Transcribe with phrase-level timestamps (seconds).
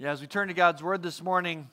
[0.00, 1.68] Yeah, as we turn to God's Word this morning,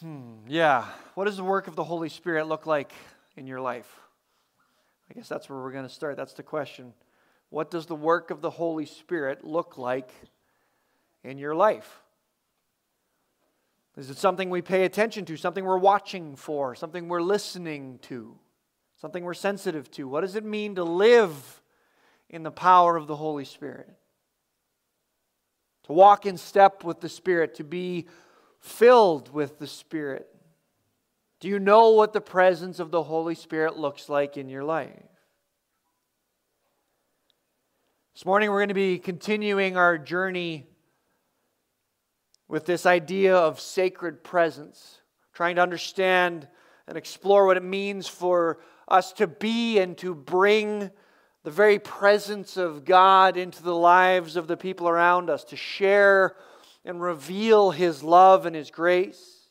[0.00, 2.94] hmm, yeah, what does the work of the Holy Spirit look like
[3.36, 4.00] in your life?
[5.10, 6.16] I guess that's where we're going to start.
[6.16, 6.94] That's the question.
[7.50, 10.10] What does the work of the Holy Spirit look like
[11.22, 12.00] in your life?
[13.98, 18.38] Is it something we pay attention to, something we're watching for, something we're listening to,
[18.96, 20.08] something we're sensitive to?
[20.08, 21.60] What does it mean to live
[22.30, 23.99] in the power of the Holy Spirit?
[25.84, 28.06] To walk in step with the Spirit, to be
[28.58, 30.28] filled with the Spirit.
[31.40, 34.90] Do you know what the presence of the Holy Spirit looks like in your life?
[38.14, 40.66] This morning, we're going to be continuing our journey
[42.48, 45.00] with this idea of sacred presence,
[45.32, 46.46] trying to understand
[46.86, 50.90] and explore what it means for us to be and to bring
[51.42, 56.36] the very presence of God into the lives of the people around us, to share
[56.84, 59.48] and reveal His love and His grace,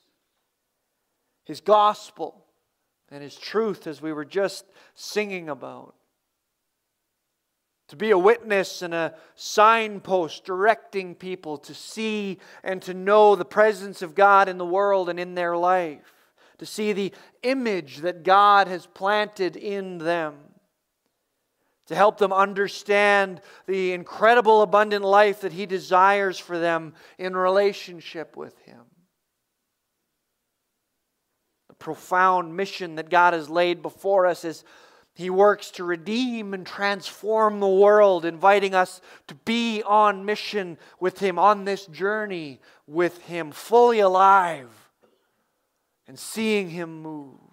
[1.45, 2.45] His gospel
[3.09, 5.95] and His truth, as we were just singing about.
[7.87, 13.45] To be a witness and a signpost directing people to see and to know the
[13.45, 16.13] presence of God in the world and in their life.
[16.59, 20.35] To see the image that God has planted in them
[21.89, 28.37] to help them understand the incredible, abundant life that He desires for them in relationship
[28.37, 28.81] with Him.
[31.67, 34.63] The profound mission that God has laid before us is
[35.15, 41.17] He works to redeem and transform the world, inviting us to be on mission with
[41.17, 44.69] Him, on this journey with Him, fully alive
[46.07, 47.48] and seeing Him move.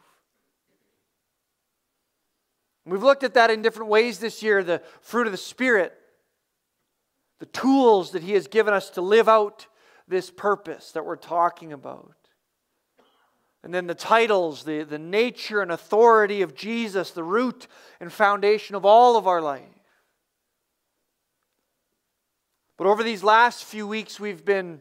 [2.87, 5.93] We've looked at that in different ways this year the fruit of the Spirit,
[7.41, 9.67] the tools that He has given us to live out
[10.07, 12.15] this purpose that we're talking about.
[13.65, 17.67] And then the titles, the, the nature and authority of Jesus, the root
[17.99, 19.65] and foundation of all of our life.
[22.77, 24.81] But over these last few weeks, we've been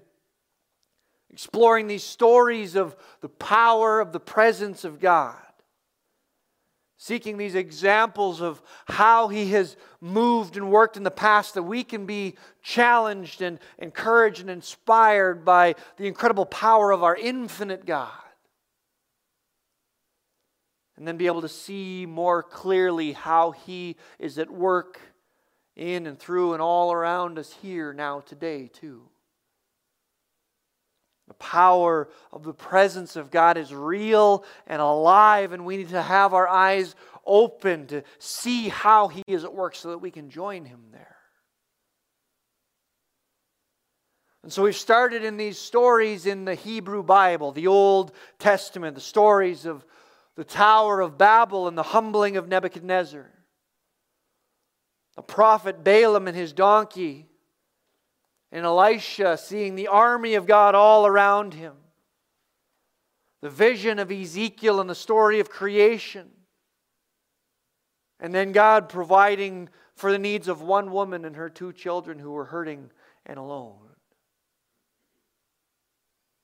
[1.31, 5.44] exploring these stories of the power of the presence of God
[6.97, 11.83] seeking these examples of how He has moved and worked in the past, that we
[11.83, 18.11] can be challenged and encouraged and inspired by the incredible power of our infinite God.
[20.97, 25.00] And then be able to see more clearly how He is at work
[25.75, 29.09] in and through and all around us here now, today, too.
[31.38, 36.01] The power of the presence of God is real and alive, and we need to
[36.01, 40.29] have our eyes open to see how He is at work so that we can
[40.29, 41.18] join Him there.
[44.44, 49.02] And so we've started in these stories in the Hebrew Bible, the Old Testament, the
[49.02, 49.84] stories of
[50.35, 53.29] the Tower of Babel and the humbling of Nebuchadnezzar,
[55.16, 57.28] the prophet Balaam and his donkey
[58.55, 61.73] and Elisha seeing the army of God all around him.
[63.41, 66.29] The vision of Ezekiel and the story of creation.
[68.17, 72.31] And then God providing for the needs of one woman and her two children who
[72.31, 72.91] were hurting
[73.25, 73.89] and alone.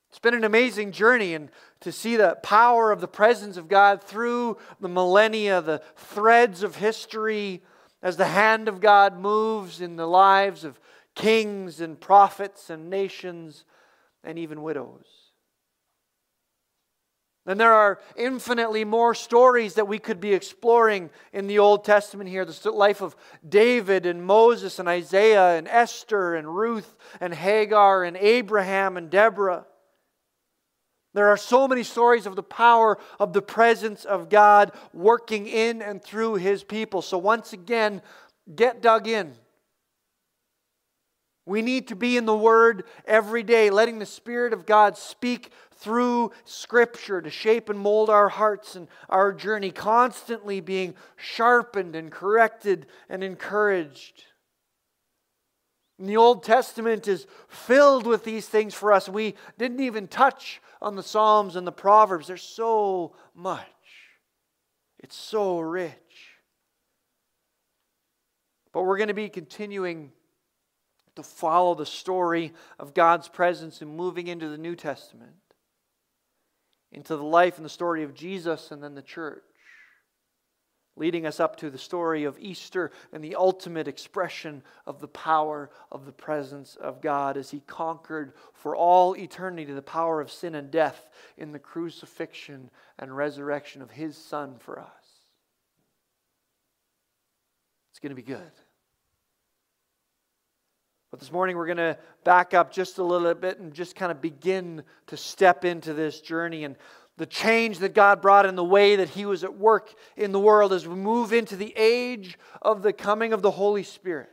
[0.09, 1.49] It's been an amazing journey, and
[1.79, 6.75] to see the power of the presence of God through the millennia, the threads of
[6.75, 7.61] history,
[8.03, 10.77] as the hand of God moves in the lives of
[11.15, 13.65] kings and prophets and nations
[14.23, 15.05] and even widows.
[17.47, 22.29] And there are infinitely more stories that we could be exploring in the Old Testament
[22.29, 23.15] here the life of
[23.47, 29.65] David and Moses and Isaiah and Esther and Ruth and Hagar and Abraham and Deborah.
[31.13, 35.81] There are so many stories of the power of the presence of God working in
[35.81, 37.01] and through his people.
[37.01, 38.01] So, once again,
[38.55, 39.33] get dug in.
[41.45, 45.51] We need to be in the Word every day, letting the Spirit of God speak
[45.75, 52.11] through Scripture to shape and mold our hearts and our journey, constantly being sharpened and
[52.11, 54.23] corrected and encouraged.
[55.97, 59.09] And the Old Testament is filled with these things for us.
[59.09, 62.27] We didn't even touch on the Psalms and the Proverbs.
[62.27, 63.67] There's so much,
[64.99, 65.93] it's so rich.
[68.73, 70.11] But we're going to be continuing
[71.15, 75.35] to follow the story of God's presence and moving into the New Testament,
[76.91, 79.43] into the life and the story of Jesus and then the church.
[80.95, 85.69] leading us up to the story of Easter and the ultimate expression of the power
[85.91, 90.53] of the presence of God as He conquered for all eternity the power of sin
[90.53, 92.69] and death in the crucifixion
[92.99, 94.87] and resurrection of His Son for us.
[97.91, 98.51] It's going to be good.
[101.11, 104.13] But this morning we're going to back up just a little bit and just kind
[104.13, 106.77] of begin to step into this journey and
[107.17, 110.39] the change that God brought in the way that He was at work in the
[110.39, 114.29] world as we move into the age of the coming of the Holy Spirit.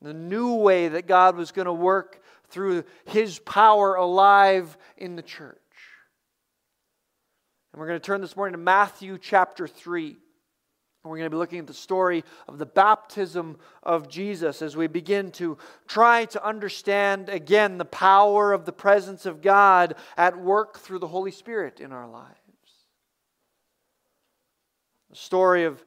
[0.00, 5.22] The new way that God was going to work through His power alive in the
[5.22, 5.58] church.
[7.72, 10.16] And we're going to turn this morning to Matthew chapter 3.
[11.04, 14.86] We're going to be looking at the story of the baptism of Jesus as we
[14.86, 20.78] begin to try to understand again the power of the presence of God at work
[20.78, 22.38] through the Holy Spirit in our lives.
[25.10, 25.84] The story of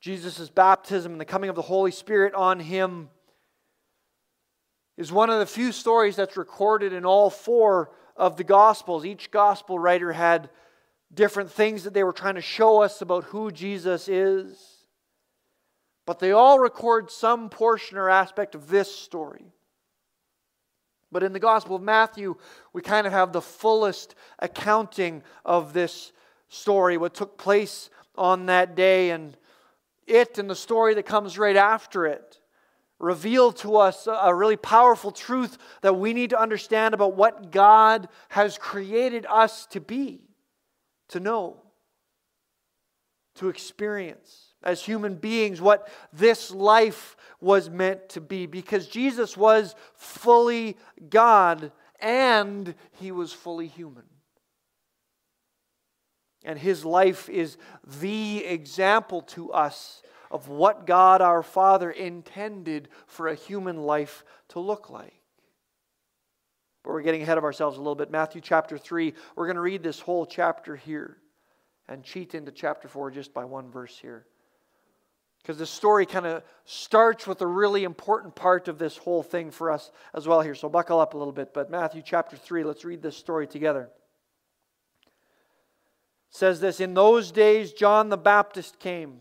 [0.00, 3.08] Jesus' baptism and the coming of the Holy Spirit on him
[4.98, 9.06] is one of the few stories that's recorded in all four of the Gospels.
[9.06, 10.50] Each Gospel writer had
[11.12, 14.84] different things that they were trying to show us about who Jesus is.
[16.06, 19.52] But they all record some portion or aspect of this story.
[21.10, 22.36] But in the Gospel of Matthew,
[22.72, 26.12] we kind of have the fullest accounting of this
[26.48, 29.36] story, what took place on that day, and
[30.06, 32.40] it and the story that comes right after it
[32.98, 38.08] reveal to us a really powerful truth that we need to understand about what God
[38.30, 40.27] has created us to be
[41.08, 41.56] to know,
[43.36, 48.46] to experience as human beings what this life was meant to be.
[48.46, 50.76] Because Jesus was fully
[51.08, 54.04] God and he was fully human.
[56.44, 57.58] And his life is
[58.00, 64.60] the example to us of what God our Father intended for a human life to
[64.60, 65.17] look like.
[66.88, 68.10] But we're getting ahead of ourselves a little bit.
[68.10, 71.18] Matthew chapter 3, we're going to read this whole chapter here
[71.86, 74.24] and cheat into chapter 4 just by one verse here.
[75.42, 79.50] Because the story kind of starts with a really important part of this whole thing
[79.50, 80.54] for us as well here.
[80.54, 81.52] So buckle up a little bit.
[81.52, 83.90] But Matthew chapter 3, let's read this story together.
[85.04, 85.10] It
[86.30, 89.18] says this In those days, John the Baptist came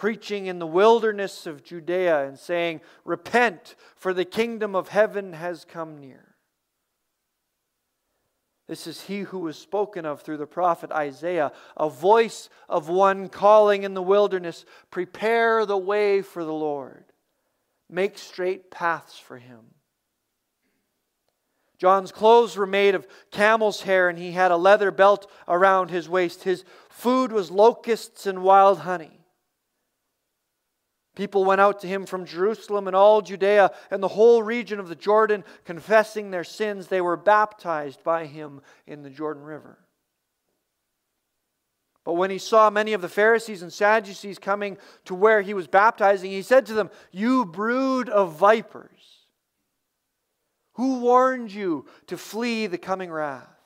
[0.00, 5.66] preaching in the wilderness of Judea and saying, Repent, for the kingdom of heaven has
[5.66, 6.36] come near.
[8.66, 13.28] This is he who was spoken of through the prophet Isaiah, a voice of one
[13.28, 17.04] calling in the wilderness, Prepare the way for the Lord,
[17.90, 19.74] make straight paths for him.
[21.76, 26.08] John's clothes were made of camel's hair, and he had a leather belt around his
[26.08, 26.44] waist.
[26.44, 29.19] His food was locusts and wild honey.
[31.16, 34.88] People went out to him from Jerusalem and all Judea and the whole region of
[34.88, 36.86] the Jordan, confessing their sins.
[36.86, 39.78] They were baptized by him in the Jordan River.
[42.04, 45.66] But when he saw many of the Pharisees and Sadducees coming to where he was
[45.66, 49.26] baptizing, he said to them, You brood of vipers,
[50.74, 53.59] who warned you to flee the coming wrath?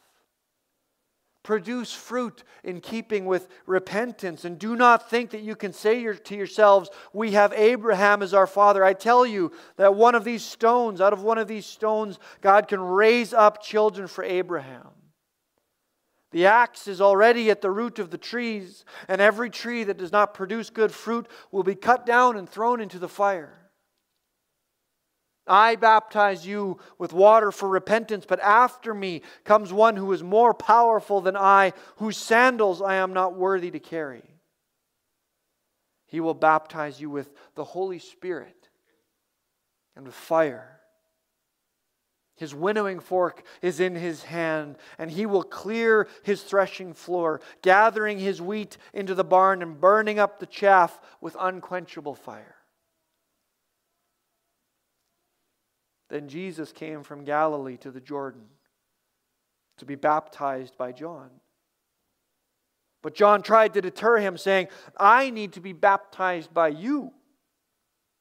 [1.45, 4.45] Produce fruit in keeping with repentance.
[4.45, 8.47] And do not think that you can say to yourselves, We have Abraham as our
[8.47, 8.83] father.
[8.83, 12.67] I tell you that one of these stones, out of one of these stones, God
[12.67, 14.89] can raise up children for Abraham.
[16.33, 20.11] The axe is already at the root of the trees, and every tree that does
[20.11, 23.64] not produce good fruit will be cut down and thrown into the fire.
[25.47, 30.55] I baptize you with water for repentance, but after me comes one who is more
[30.55, 34.23] powerful than I, whose sandals I am not worthy to carry.
[36.07, 38.69] He will baptize you with the Holy Spirit
[39.97, 40.81] and with fire.
[42.37, 48.19] His winnowing fork is in his hand, and he will clear his threshing floor, gathering
[48.19, 52.57] his wheat into the barn and burning up the chaff with unquenchable fire.
[56.11, 58.45] Then Jesus came from Galilee to the Jordan
[59.79, 61.31] to be baptized by John.
[63.03, 67.13] But John tried to deter him, saying, I need to be baptized by you,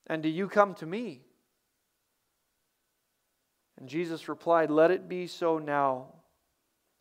[0.08, 1.22] and do you come to me?
[3.78, 6.08] And Jesus replied, Let it be so now.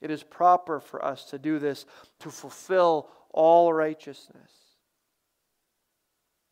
[0.00, 1.86] It is proper for us to do this
[2.20, 4.50] to fulfill all righteousness.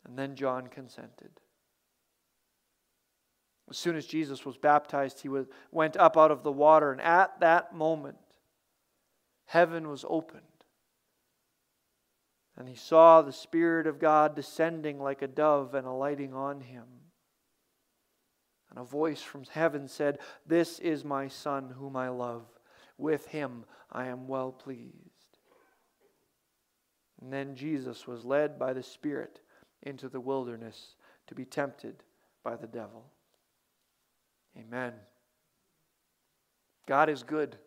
[0.05, 1.40] And then John consented.
[3.71, 5.29] As soon as Jesus was baptized, he
[5.71, 8.17] went up out of the water, and at that moment,
[9.45, 10.43] heaven was opened.
[12.57, 16.83] And he saw the Spirit of God descending like a dove and alighting on him.
[18.69, 22.43] And a voice from heaven said, This is my Son whom I love.
[22.97, 25.37] With him I am well pleased.
[27.21, 29.39] And then Jesus was led by the Spirit
[29.83, 30.95] into the wilderness
[31.27, 32.03] to be tempted
[32.43, 33.05] by the devil.
[34.71, 34.93] Amen.
[36.87, 37.57] God is good,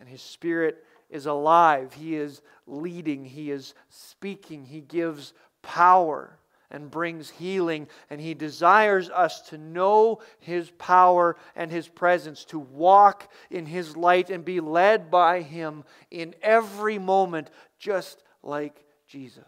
[0.00, 1.92] and his Spirit is alive.
[1.92, 6.38] He is leading, He is speaking, He gives power
[6.70, 7.86] and brings healing.
[8.10, 13.96] And He desires us to know His power and His presence, to walk in His
[13.96, 19.44] light and be led by Him in every moment, just like Jesus.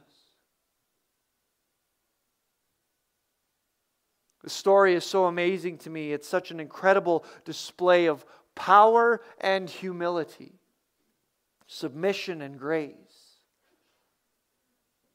[4.48, 6.12] The story is so amazing to me.
[6.12, 8.24] It's such an incredible display of
[8.54, 10.58] power and humility
[11.68, 12.94] submission, and grace.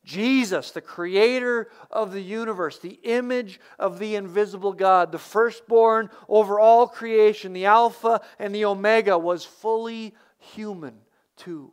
[0.06, 6.60] Jesus, the creator of the universe, the image of the invisible God, the firstborn over
[6.60, 10.96] all creation, the Alpha and the Omega, was fully human
[11.38, 11.72] too.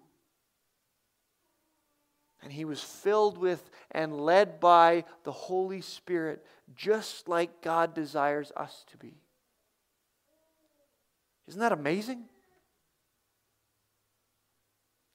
[2.43, 6.45] And he was filled with and led by the Holy Spirit,
[6.75, 9.15] just like God desires us to be.
[11.49, 12.25] Isn't that amazing?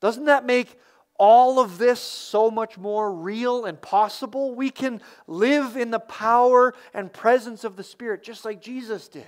[0.01, 0.77] Doesn't that make
[1.17, 4.53] all of this so much more real and possible?
[4.53, 9.25] We can live in the power and presence of the Spirit just like Jesus did.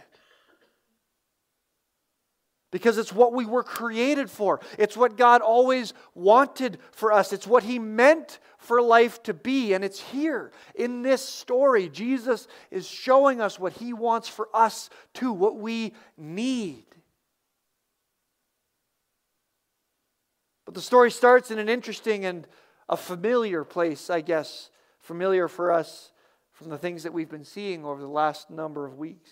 [2.69, 4.59] Because it's what we were created for.
[4.77, 7.31] It's what God always wanted for us.
[7.31, 9.74] It's what He meant for life to be.
[9.74, 11.88] And it's here in this story.
[11.88, 16.83] Jesus is showing us what He wants for us too, what we need.
[20.65, 22.45] But the story starts in an interesting and
[22.89, 24.69] a familiar place, I guess,
[25.00, 26.12] familiar for us
[26.51, 29.31] from the things that we've been seeing over the last number of weeks.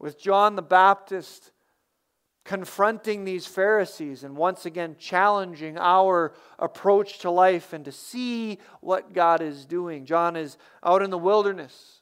[0.00, 1.52] With John the Baptist
[2.48, 9.12] confronting these Pharisees and once again challenging our approach to life and to see what
[9.12, 10.06] God is doing.
[10.06, 12.00] John is out in the wilderness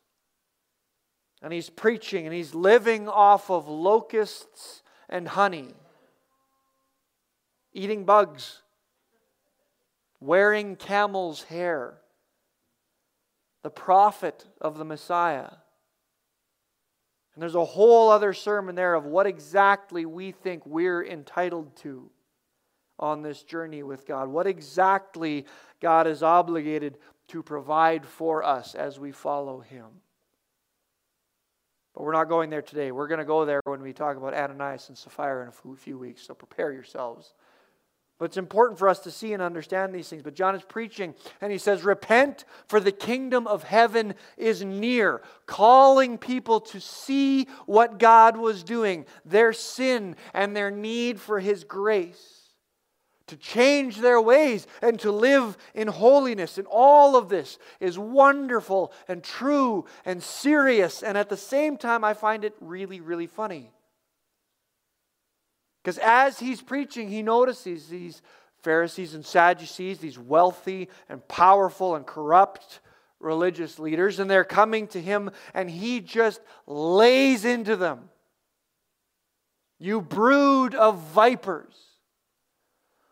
[1.43, 5.75] and he's preaching and he's living off of locusts and honey
[7.73, 8.63] eating bugs,
[10.21, 11.99] wearing camel's hair,
[13.65, 15.51] the prophet of the Messiah.
[17.37, 22.11] And there's a whole other sermon there of what exactly we think we're entitled to
[22.99, 24.29] on this journey with God.
[24.29, 25.45] What exactly
[25.79, 26.97] God is obligated
[27.29, 29.85] to provide for us as we follow Him.
[31.93, 32.91] But we're not going there today.
[32.91, 35.99] We're going to go there when we talk about Ananias and Sapphira in a few
[35.99, 36.23] weeks.
[36.23, 37.35] So prepare yourselves.
[38.19, 40.23] But it's important for us to see and understand these things.
[40.23, 45.21] But John is preaching and he says, Repent, for the kingdom of heaven is near,
[45.45, 51.65] calling people to see what God was doing, their sin and their need for his
[51.65, 52.55] grace,
[53.27, 56.57] to change their ways and to live in holiness.
[56.57, 61.03] And all of this is wonderful and true and serious.
[61.03, 63.73] And at the same time, I find it really, really funny.
[65.87, 68.21] Because as he's preaching, he notices these
[68.59, 72.81] Pharisees and Sadducees, these wealthy and powerful and corrupt
[73.21, 78.09] religious leaders, and they're coming to him, and he just lays into them.
[79.79, 81.77] You brood of vipers.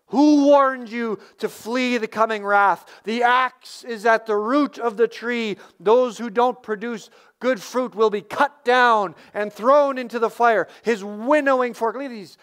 [0.06, 3.02] Who warned you to flee the coming wrath?
[3.04, 5.58] The axe is at the root of the tree.
[5.78, 7.08] Those who don't produce
[7.44, 10.66] good fruit will be cut down and thrown into the fire.
[10.82, 12.38] His winnowing fork, look at these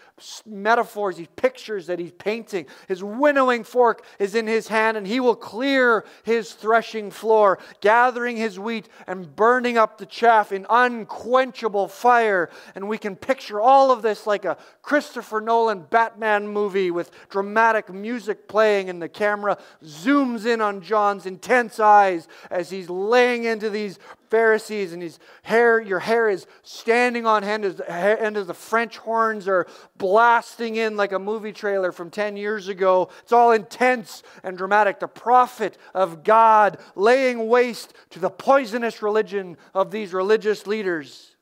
[0.46, 2.66] metaphors, these pictures that he's painting.
[2.86, 8.36] His winnowing fork is in his hand, and he will clear his threshing floor, gathering
[8.36, 12.48] his wheat and burning up the chaff in unquenchable fire.
[12.76, 17.92] And we can picture all of this like a Christopher Nolan Batman movie with dramatic
[17.92, 23.68] music playing, and the camera zooms in on John's intense eyes as he's laying into
[23.68, 23.98] these
[24.32, 28.96] Pharisees, and his hair, your hair is standing on end as, end as the French
[28.96, 29.66] horns are
[29.98, 33.10] blasting in like a movie trailer from 10 years ago.
[33.24, 35.00] It's all intense and dramatic.
[35.00, 41.36] The prophet of God laying waste to the poisonous religion of these religious leaders.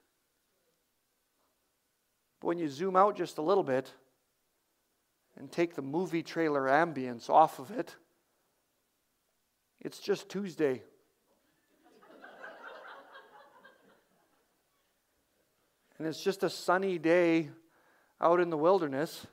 [2.41, 3.89] But when you zoom out just a little bit
[5.37, 7.95] and take the movie trailer ambience off of it,
[9.81, 10.83] it's just Tuesday.
[16.01, 17.51] And it's just a sunny day
[18.23, 19.27] out in the wilderness.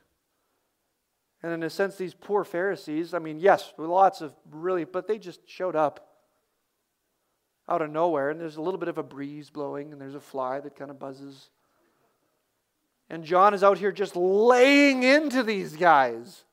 [1.42, 5.16] And in a sense, these poor Pharisees, I mean, yes, lots of really, but they
[5.16, 6.10] just showed up
[7.70, 10.20] out of nowhere, and there's a little bit of a breeze blowing, and there's a
[10.20, 11.48] fly that kind of buzzes.
[13.08, 16.44] And John is out here just laying into these guys.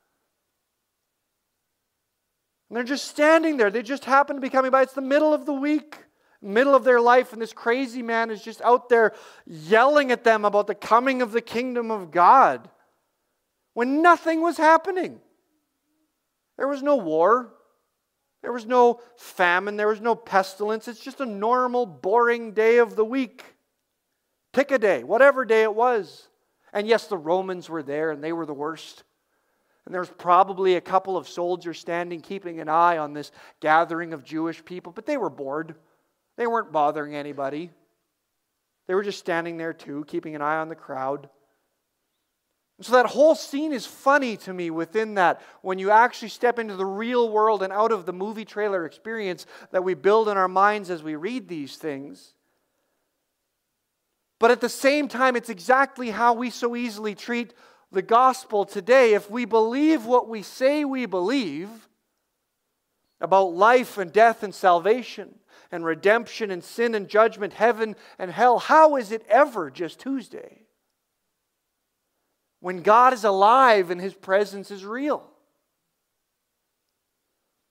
[2.69, 3.69] And they're just standing there.
[3.69, 4.83] They just happen to be coming by.
[4.83, 6.04] It's the middle of the week,
[6.45, 9.13] middle of their life, and this crazy man is just out there
[9.45, 12.69] yelling at them about the coming of the kingdom of God
[13.73, 15.19] when nothing was happening.
[16.57, 17.53] There was no war,
[18.41, 20.87] there was no famine, there was no pestilence.
[20.87, 23.43] It's just a normal, boring day of the week.
[24.53, 26.29] Pick a day, whatever day it was.
[26.71, 29.03] And yes, the Romans were there and they were the worst.
[29.85, 34.23] And there's probably a couple of soldiers standing, keeping an eye on this gathering of
[34.23, 35.75] Jewish people, but they were bored.
[36.37, 37.71] They weren't bothering anybody.
[38.87, 41.29] They were just standing there too, keeping an eye on the crowd.
[42.81, 46.75] So that whole scene is funny to me within that when you actually step into
[46.75, 50.49] the real world and out of the movie trailer experience that we build in our
[50.49, 52.33] minds as we read these things.
[54.39, 57.53] But at the same time, it's exactly how we so easily treat
[57.93, 59.13] the gospel today.
[59.13, 61.69] If we believe what we say we believe
[63.21, 65.35] about life and death and salvation
[65.75, 70.65] and redemption and sin and judgment, heaven and hell, how is it ever just Tuesday?
[72.65, 75.29] when God is alive and his presence is real.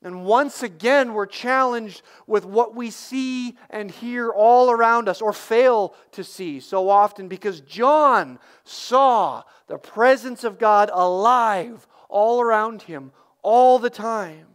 [0.05, 5.33] And once again, we're challenged with what we see and hear all around us or
[5.33, 12.83] fail to see so often because John saw the presence of God alive all around
[12.83, 13.11] him
[13.43, 14.47] all the time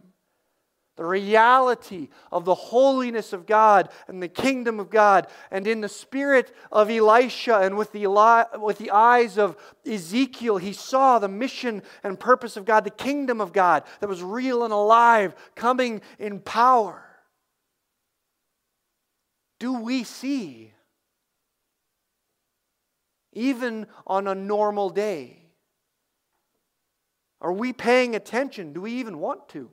[1.00, 5.28] the reality of the holiness of God and the kingdom of God.
[5.50, 8.06] And in the spirit of Elisha and with the,
[8.58, 13.40] with the eyes of Ezekiel, he saw the mission and purpose of God, the kingdom
[13.40, 17.02] of God that was real and alive, coming in power.
[19.58, 20.74] Do we see,
[23.32, 25.46] even on a normal day?
[27.40, 28.74] Are we paying attention?
[28.74, 29.70] Do we even want to?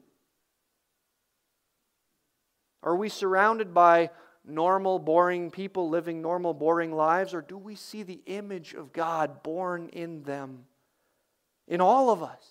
[2.88, 4.12] Are we surrounded by
[4.45, 9.43] normal, boring people living normal, boring lives, or do we see the image of God
[9.43, 10.63] born in them,
[11.67, 12.45] in all of us?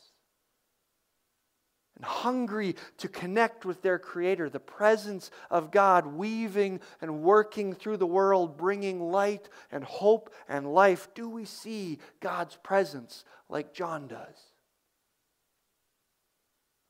[1.97, 7.97] And hungry to connect with their Creator, the presence of God weaving and working through
[7.97, 11.09] the world, bringing light and hope and life.
[11.15, 14.37] Do we see God's presence like John does?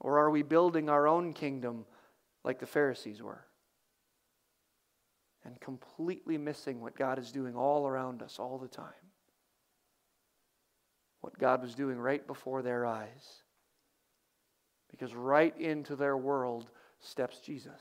[0.00, 1.84] Or are we building our own kingdom
[2.46, 3.44] like the Pharisees were.
[5.44, 8.86] And completely missing what God is doing all around us all the time.
[11.20, 13.42] What God was doing right before their eyes.
[14.90, 17.80] Because right into their world steps Jesus.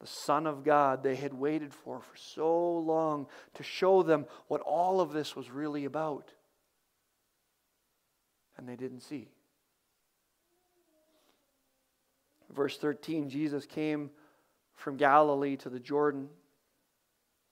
[0.00, 4.60] The Son of God they had waited for for so long to show them what
[4.62, 6.32] all of this was really about.
[8.56, 9.28] And they didn't see.
[12.54, 14.10] Verse 13 Jesus came
[14.74, 16.28] from Galilee to the Jordan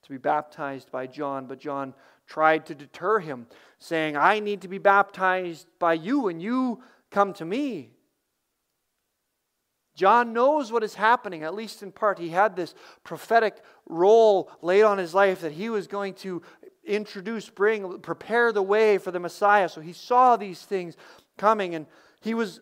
[0.03, 1.95] to be baptized by John, but John
[2.27, 3.47] tried to deter him,
[3.79, 7.91] saying, I need to be baptized by you, and you come to me.
[9.95, 12.19] John knows what is happening, at least in part.
[12.19, 13.57] He had this prophetic
[13.89, 16.41] role laid on his life that he was going to
[16.85, 19.69] introduce, bring, prepare the way for the Messiah.
[19.69, 20.97] So he saw these things
[21.37, 21.87] coming, and
[22.21, 22.61] he was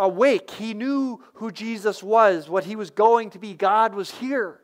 [0.00, 0.50] awake.
[0.50, 3.54] He knew who Jesus was, what he was going to be.
[3.54, 4.60] God was here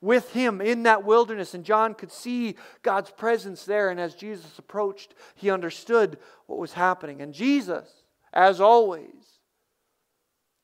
[0.00, 3.88] with him in that wilderness, and John could see God's presence there.
[3.88, 7.22] And as Jesus approached, he understood what was happening.
[7.22, 7.88] And Jesus,
[8.32, 9.38] as always,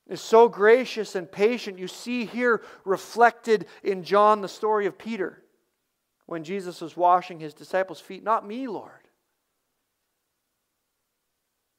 [0.08, 1.78] is so gracious and patient.
[1.78, 5.44] You see here reflected in John the story of Peter
[6.26, 8.24] when Jesus was washing his disciples' feet.
[8.24, 8.90] Not me, Lord.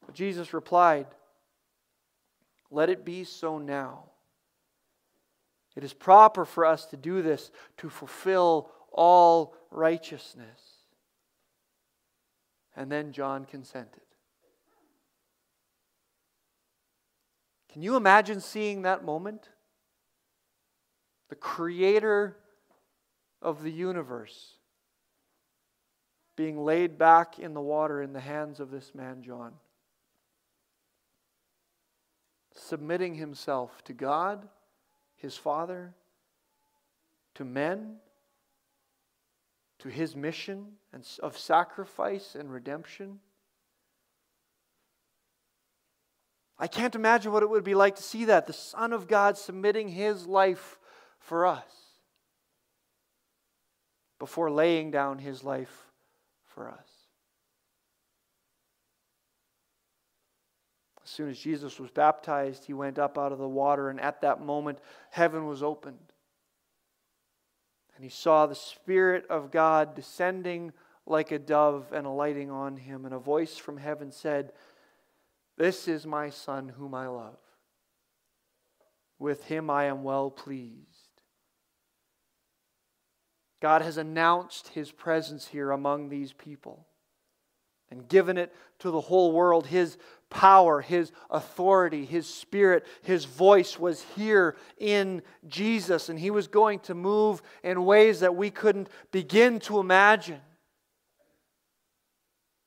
[0.05, 1.07] But Jesus replied,
[2.71, 4.05] let it be so now.
[5.75, 10.61] It is proper for us to do this to fulfill all righteousness.
[12.75, 14.01] And then John consented.
[17.71, 19.49] Can you imagine seeing that moment?
[21.29, 22.37] The creator
[23.41, 24.55] of the universe
[26.35, 29.53] being laid back in the water in the hands of this man, John
[32.59, 34.47] submitting himself to God,
[35.15, 35.93] his Father,
[37.35, 37.97] to men,
[39.79, 43.19] to his mission and of sacrifice and redemption.
[46.57, 48.45] I can't imagine what it would be like to see that.
[48.45, 50.77] The Son of God submitting his life
[51.17, 51.71] for us
[54.19, 55.87] before laying down his life
[56.43, 56.88] for us.
[61.09, 64.21] As soon as Jesus was baptized, he went up out of the water, and at
[64.21, 64.77] that moment,
[65.09, 66.13] heaven was opened.
[67.95, 70.71] And he saw the Spirit of God descending
[71.07, 73.05] like a dove and alighting on him.
[73.05, 74.51] And a voice from heaven said,
[75.57, 77.39] This is my Son whom I love.
[79.17, 80.85] With him I am well pleased.
[83.59, 86.85] God has announced his presence here among these people
[87.91, 89.67] and given it to the whole world.
[89.67, 89.97] His
[90.29, 96.79] power, His authority, His Spirit, His voice was here in Jesus, and He was going
[96.81, 100.41] to move in ways that we couldn't begin to imagine.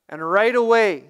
[0.09, 1.05] And right away,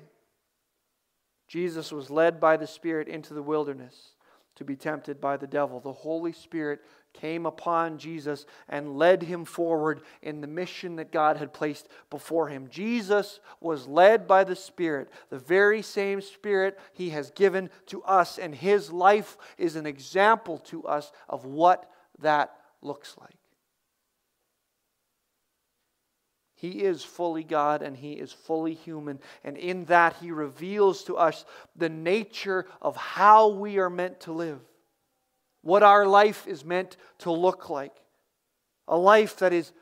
[1.48, 4.12] Jesus was led by the Spirit into the wilderness
[4.56, 5.80] to be tempted by the devil.
[5.80, 6.80] The Holy Spirit
[7.12, 12.48] came upon Jesus and led him forward in the mission that God had placed before
[12.48, 12.68] him.
[12.70, 18.38] Jesus was led by the Spirit, the very same Spirit he has given to us,
[18.38, 23.36] and his life is an example to us of what that looks like.
[26.54, 29.18] He is fully God and he is fully human.
[29.42, 31.44] And in that, he reveals to us
[31.74, 34.60] the nature of how we are meant to live
[35.62, 37.94] what our life is meant to look like.
[38.88, 39.72] A life that is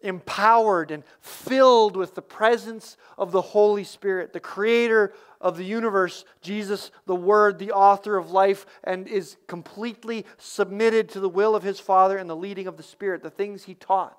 [0.00, 6.24] empowered and filled with the presence of the Holy Spirit, the creator of the universe,
[6.40, 11.62] Jesus, the Word, the author of life, and is completely submitted to the will of
[11.62, 14.17] his Father and the leading of the Spirit, the things he taught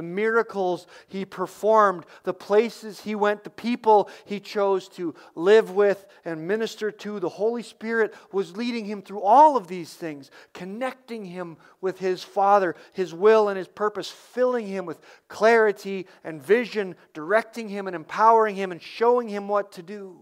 [0.00, 6.06] the miracles he performed, the places he went, the people he chose to live with
[6.24, 7.20] and minister to.
[7.20, 12.24] The Holy Spirit was leading him through all of these things, connecting him with his
[12.24, 17.94] Father, his will and his purpose, filling him with clarity and vision, directing him and
[17.94, 20.18] empowering him and showing him what to do.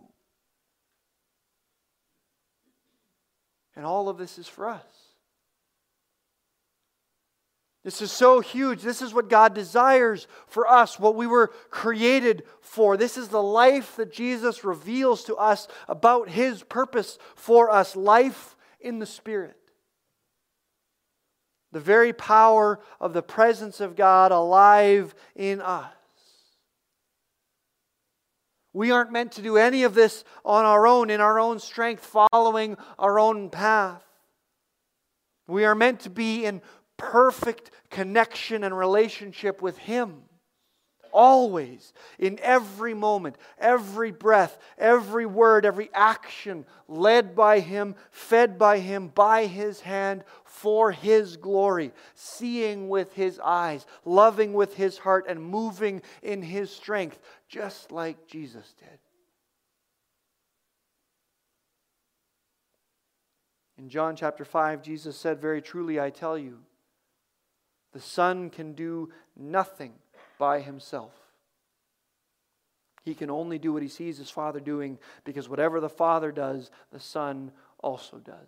[3.76, 5.07] And all of this is for us.
[7.88, 8.83] This is so huge.
[8.83, 12.98] This is what God desires for us, what we were created for.
[12.98, 18.57] This is the life that Jesus reveals to us about His purpose for us life
[18.79, 19.57] in the Spirit.
[21.72, 25.90] The very power of the presence of God alive in us.
[28.74, 32.05] We aren't meant to do any of this on our own, in our own strength,
[32.05, 34.05] following our own path.
[35.46, 36.61] We are meant to be in
[36.98, 40.22] perfect connection and relationship with Him.
[41.11, 48.78] Always, in every moment, every breath, every word, every action, led by Him, fed by
[48.78, 55.24] Him, by His hand, for His glory, seeing with His eyes, loving with His heart,
[55.28, 58.98] and moving in His strength, just like Jesus did.
[63.78, 66.58] In John chapter 5, Jesus said, Very truly, I tell you,
[67.98, 69.92] the Son can do nothing
[70.38, 71.12] by himself.
[73.04, 76.70] He can only do what he sees his Father doing because whatever the Father does,
[76.92, 78.46] the Son also does.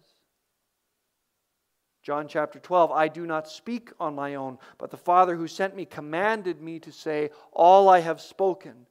[2.04, 5.74] John chapter 12, I do not speak on my own, but the Father who sent
[5.74, 8.86] me commanded me to say all I have spoken.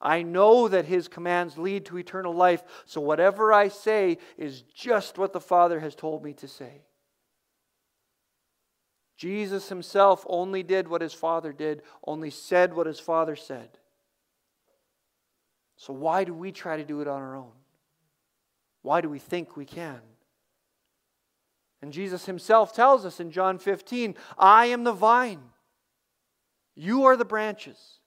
[0.00, 5.18] I know that his commands lead to eternal life, so whatever I say is just
[5.18, 6.82] what the Father has told me to say.
[9.16, 13.78] Jesus himself only did what his Father did, only said what his Father said.
[15.76, 17.52] So, why do we try to do it on our own?
[18.82, 20.00] Why do we think we can?
[21.80, 25.42] And Jesus himself tells us in John 15 I am the vine,
[26.74, 27.98] you are the branches.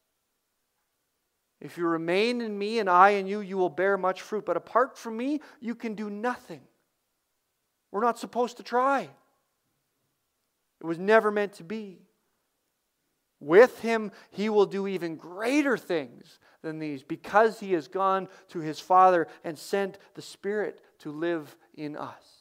[1.60, 4.46] If you remain in me and I in you, you will bear much fruit.
[4.46, 6.62] But apart from me, you can do nothing.
[7.92, 9.10] We're not supposed to try.
[10.80, 12.08] It was never meant to be.
[13.40, 18.60] With him, he will do even greater things than these because he has gone to
[18.60, 22.37] his Father and sent the Spirit to live in us.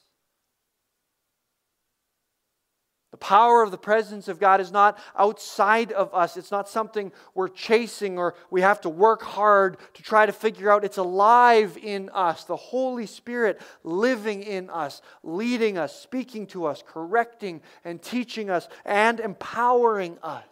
[3.16, 6.36] The power of the presence of God is not outside of us.
[6.36, 10.70] It's not something we're chasing or we have to work hard to try to figure
[10.70, 10.84] out.
[10.84, 12.44] It's alive in us.
[12.44, 18.68] The Holy Spirit living in us, leading us, speaking to us, correcting and teaching us,
[18.84, 20.44] and empowering us.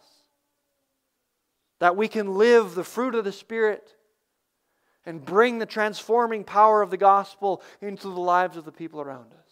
[1.81, 3.93] That we can live the fruit of the Spirit
[5.05, 9.33] and bring the transforming power of the gospel into the lives of the people around
[9.33, 9.44] us.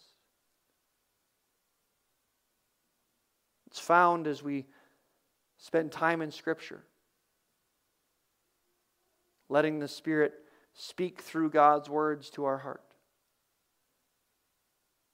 [3.74, 4.66] It's found as we
[5.58, 6.84] spend time in Scripture,
[9.48, 10.32] letting the Spirit
[10.74, 12.84] speak through God's words to our heart.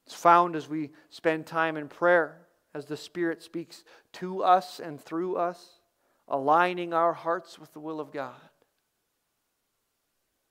[0.04, 2.36] It's found as we spend time in prayer,
[2.74, 5.80] as the Spirit speaks to us and through us,
[6.28, 8.49] aligning our hearts with the will of God.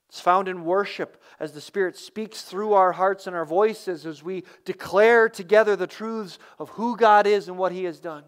[0.09, 4.23] It's found in worship as the Spirit speaks through our hearts and our voices as
[4.23, 8.23] we declare together the truths of who God is and what He has done.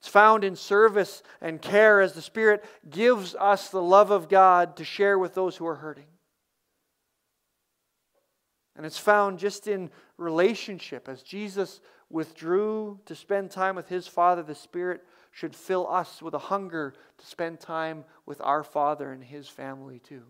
[0.00, 4.76] It's found in service and care as the Spirit gives us the love of God
[4.76, 6.06] to share with those who are hurting.
[8.74, 11.08] And it's found just in relationship.
[11.08, 15.02] As Jesus withdrew to spend time with his Father, the Spirit
[15.36, 19.98] should fill us with a hunger to spend time with our Father and His family
[19.98, 20.22] too.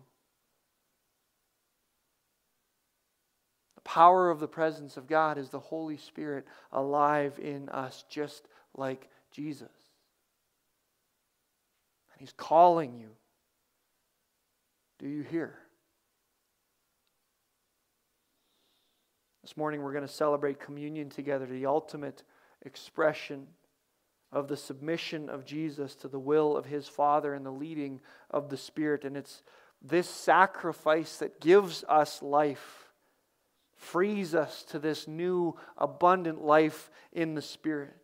[3.76, 8.48] The power of the presence of God is the Holy Spirit alive in us, just
[8.76, 9.70] like Jesus.
[12.10, 13.10] And He's calling you.
[14.98, 15.54] Do you hear?
[19.44, 22.24] This morning we're going to celebrate communion together, the ultimate
[22.64, 23.46] expression
[24.32, 28.48] of the submission of Jesus to the will of his Father and the leading of
[28.48, 29.04] the Spirit.
[29.04, 29.42] And it's
[29.80, 32.92] this sacrifice that gives us life,
[33.76, 37.94] frees us to this new, abundant life in the Spirit.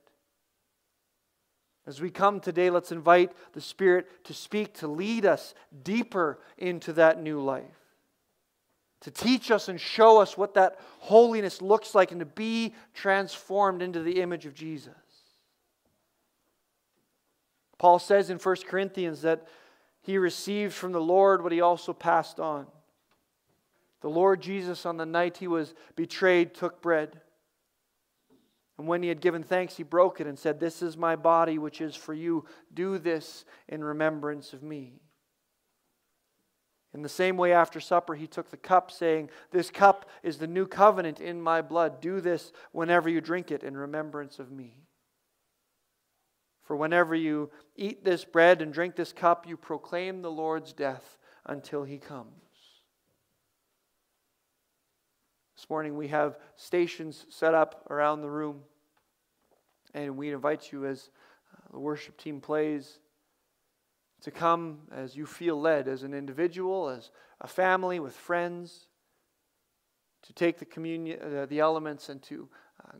[1.85, 6.93] As we come today, let's invite the Spirit to speak, to lead us deeper into
[6.93, 7.65] that new life,
[9.01, 13.83] to teach us and show us what that holiness looks like, and to be transformed
[13.83, 14.95] into the image of Jesus.
[17.83, 19.49] Paul says in 1 Corinthians that
[20.03, 22.69] he received from the Lord what he also passed on.
[24.03, 27.21] The Lord Jesus, on the night he was betrayed, took bread.
[28.79, 31.59] And when he had given thanks, he broke it and said, This is my body,
[31.59, 32.45] which is for you.
[32.73, 35.01] Do this in remembrance of me.
[36.95, 40.47] In the same way, after supper, he took the cup, saying, This cup is the
[40.47, 42.01] new covenant in my blood.
[42.01, 44.77] Do this whenever you drink it in remembrance of me.
[46.63, 51.19] For whenever you eat this bread and drink this cup, you proclaim the Lord's death
[51.45, 52.29] until he comes.
[55.57, 58.63] This morning we have stations set up around the room,
[59.95, 61.11] and we invite you as
[61.53, 62.99] uh, the worship team plays
[64.23, 68.87] to come as you feel led, as an individual, as a family, with friends,
[70.23, 72.49] to take the communion, uh, the elements, and to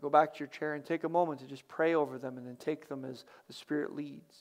[0.01, 2.47] go back to your chair and take a moment to just pray over them and
[2.47, 4.37] then take them as the Spirit leads.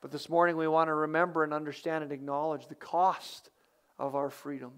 [0.00, 3.50] But this morning we want to remember and understand and acknowledge the cost
[3.98, 4.72] of our freedom,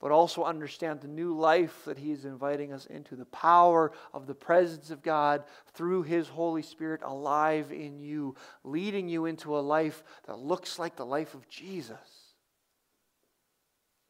[0.00, 4.26] but also understand the new life that He is inviting us into, the power of
[4.26, 5.42] the presence of God
[5.74, 10.96] through His Holy Spirit alive in you, leading you into a life that looks like
[10.96, 12.21] the life of Jesus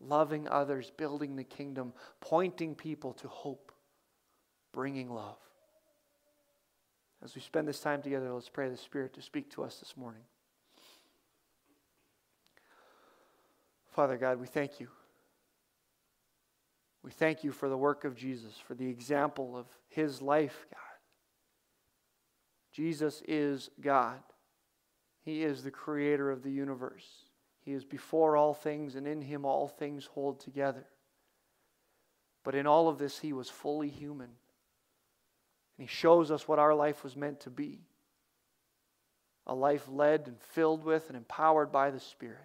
[0.06, 3.72] loving others, building the kingdom, pointing people to hope,
[4.72, 5.38] bringing love.
[7.24, 9.96] As we spend this time together, let's pray the Spirit to speak to us this
[9.96, 10.22] morning.
[13.92, 14.88] Father God, we thank you.
[17.02, 20.78] We thank you for the work of Jesus, for the example of his life, God.
[22.72, 24.20] Jesus is God.
[25.24, 27.06] He is the creator of the universe.
[27.64, 30.84] He is before all things, and in him all things hold together.
[32.44, 34.26] But in all of this, he was fully human.
[34.26, 34.36] And
[35.78, 37.80] he shows us what our life was meant to be
[39.44, 42.38] a life led and filled with and empowered by the Spirit.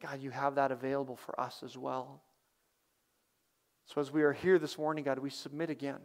[0.00, 2.22] God, you have that available for us as well.
[3.84, 6.00] So as we are here this morning, God, we submit again.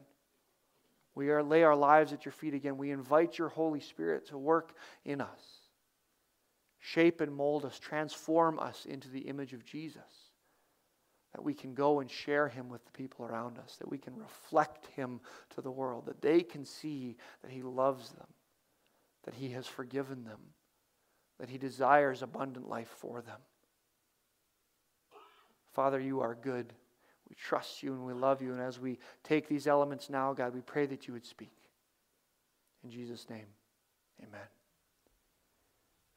[1.16, 2.78] We are, lay our lives at your feet again.
[2.78, 4.74] We invite your Holy Spirit to work
[5.06, 5.62] in us
[6.84, 10.02] shape and mold us, transform us into the image of Jesus.
[11.34, 14.15] That we can go and share him with the people around us, that we can
[14.17, 15.22] reflect him
[15.56, 18.28] to the world, that they can see that he loves them,
[19.24, 20.39] that he has forgiven them,
[21.39, 23.39] that he desires abundant life for them.
[25.72, 26.74] Father, you are good.
[27.30, 28.52] We trust you and we love you.
[28.52, 31.54] And as we take these elements now, God, we pray that you would speak.
[32.84, 33.48] In Jesus' name,
[34.22, 34.48] amen.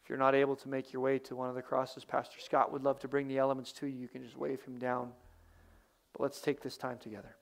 [0.07, 2.73] If you're not able to make your way to one of the crosses, Pastor Scott
[2.73, 3.99] would love to bring the elements to you.
[3.99, 5.11] You can just wave him down.
[6.13, 7.35] But let's take this time together.